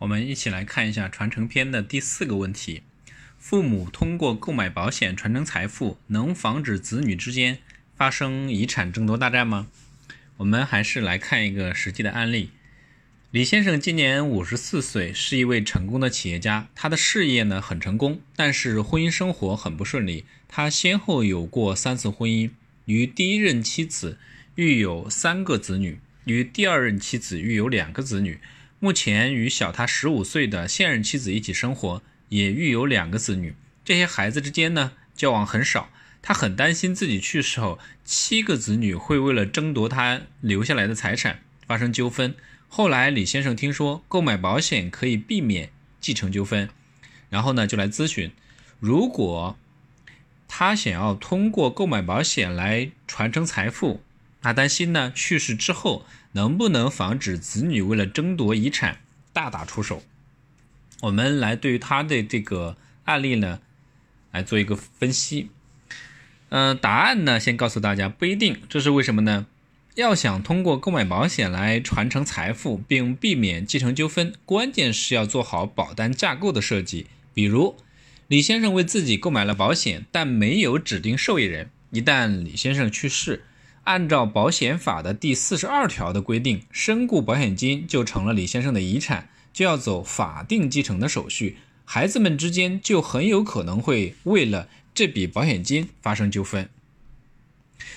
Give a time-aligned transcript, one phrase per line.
[0.00, 2.82] 我们一起来看一下传承篇的第四个问题：
[3.38, 7.58] 父母通过购买保险传承财富，能防止子女之间
[7.96, 9.68] 发生遗产争夺大战吗？
[10.36, 12.50] 我们还是来看一个实际的案例。
[13.30, 20.26] 李先生今年五十四岁，是一位成功的企业家，他的事业呢很成功，但是婚姻生活很不顺利。
[20.46, 22.50] 他先后有过三次婚姻，
[22.84, 24.18] 与第一任妻子
[24.56, 28.38] 育有三个子女，与第二任妻子育有两个子女。
[28.78, 33.54] 目前与小他十五岁的现任妻子一起生活，也育有两个子女。
[33.84, 35.90] 这些孩子之间呢，交往很少。
[36.20, 42.34] 他很担心自己去世后，七个子女会为了争夺他留下来的财产发生纠纷。
[42.68, 45.70] 后来李先生听说购买保险可以避免
[46.00, 46.68] 继承纠纷，
[47.30, 48.32] 然后呢就来咨询，
[48.80, 49.56] 如果
[50.48, 54.02] 他想要通过购买保险来传承财富。
[54.46, 59.00] 他担心呢，去世之后能不能防止子女为了争夺遗产
[59.32, 60.04] 大打出手？
[61.00, 63.58] 我们来对于他的这个案例呢，
[64.30, 65.50] 来做一个分析。
[66.50, 69.46] 嗯，答案呢，先告诉大家不一定，这是为什么呢？
[69.96, 77.08] 要想通过购买保险来传承财富并避免继承纠纷，关键是要做好保单架构的设计。
[77.34, 77.76] 比如，
[78.28, 83.42] 李先生为自己购买了保险，但没有指定受益人，一旦李先生去世。
[83.86, 96.68] 按照保险法的第四十二条的规定，身故保险金就成了李先生的遗产，就要走法定继承的手续，孩子们之间就很有可能会为了这笔保险金发生纠纷。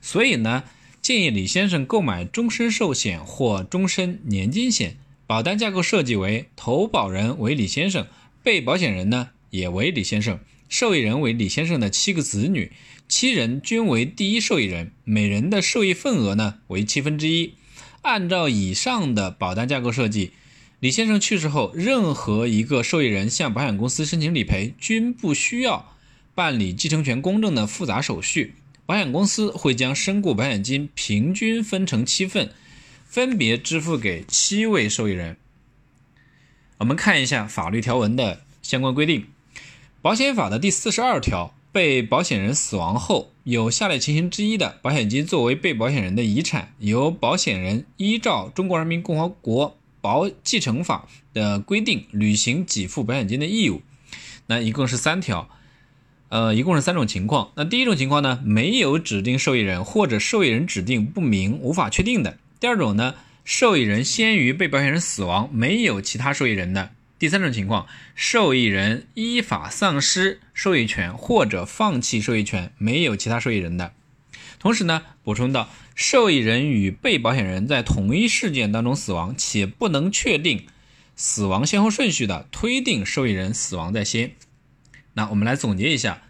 [0.00, 0.64] 所以呢，
[1.02, 4.96] 建议李先生购买终身寿险或终身年金险，
[5.26, 8.06] 保单架构设计为投保人为李先生，
[8.42, 10.40] 被保险人呢也为李先生。
[10.66, 12.72] 受益人为李先生的七个子女，
[13.08, 17.54] 七人均为第一受益人，每人的受益份额呢为七分之一。
[18.02, 20.32] 按照以上的保单架构设计，
[20.80, 25.94] 李先生去世后，任何一个受益人向保险公司申请理赔，均不需要
[26.34, 28.54] 办理继承权公证的复杂手续。
[28.86, 32.50] 保险公司会将身故保险金平均分成七份，
[33.06, 35.36] 分别支付给七位受益人。
[36.78, 39.26] 我们看一下法律条文的相关规定。
[40.02, 53.82] 保险法的第四十二条，被保险人死亡后，有下列情形之一的，保险金作为被保险人的遗产，由保险人依照《中华人民共和国保继承法》的规定履行给付保险金的义务。
[54.46, 55.48] 那一共是三条，
[56.28, 57.50] 呃，一共是三种情况。
[57.56, 62.38] 那第一种情况呢，没有指定受益人或者受益人指定不明、无法确定的。
[62.60, 66.92] 第二种呢，受益人先于被保险人死亡，没有其他受益人的。
[67.24, 73.94] 第三种情况，受益人依法丧失受益权或者放弃受益权，没有其他受益人的。
[74.58, 80.66] 同时呢，补充到，受益人与被保险人在同一事件当中死亡，且不能确定
[81.16, 84.32] 死亡先后顺序的，推定受益人死亡在先。
[85.14, 86.24] 那我们来总结一下，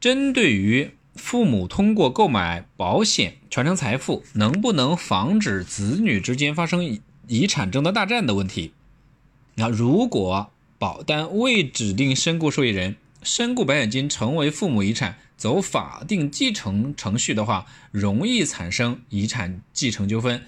[0.00, 6.98] 针对于父母通过购买保险传承财富，能不能防止子女之间发生
[7.28, 8.72] 遗产争夺大战的问题。
[9.56, 20.42] 那如果保单未指定身故受益人，身故保险金成为父母遗产，走法定继承程序的话，容易产生遗产继承纠纷。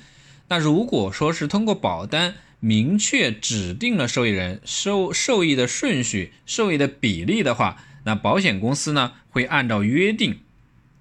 [0.48, 10.40] 那如果说是通过保单明确指定了受益人、受受益的顺序、受益的比例的话，那保险公司呢会按照约定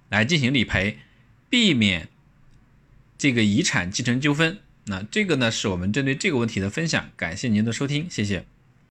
[0.08, 0.98] 来进行理赔，
[1.50, 2.08] 避免
[3.18, 4.58] 这个遗产继承纠纷。
[4.88, 8.57] 那这个呢，是我们针对这个问题的分享，感谢您的收听，谢谢。